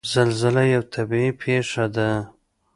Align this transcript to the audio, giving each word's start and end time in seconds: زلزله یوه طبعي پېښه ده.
زلزله 0.11 0.63
یوه 0.73 0.85
طبعي 0.93 1.29
پېښه 1.41 1.85
ده. 1.95 2.09